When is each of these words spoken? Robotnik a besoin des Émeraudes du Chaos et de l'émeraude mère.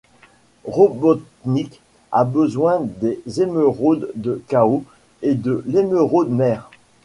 Robotnik 0.65 1.79
a 2.11 2.23
besoin 2.25 2.79
des 2.81 3.21
Émeraudes 3.39 4.11
du 4.15 4.39
Chaos 4.47 4.83
et 5.21 5.35
de 5.35 5.63
l'émeraude 5.67 6.31
mère. 6.31 6.71